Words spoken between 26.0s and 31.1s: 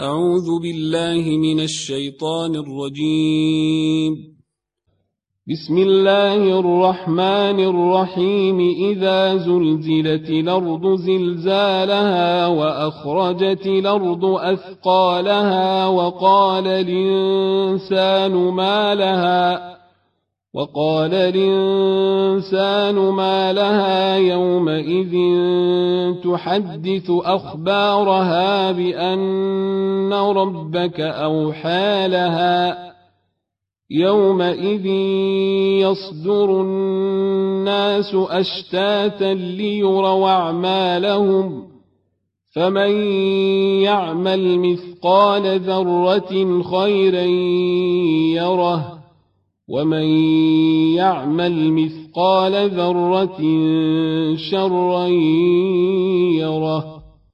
تحدث أخبارها بأن ربك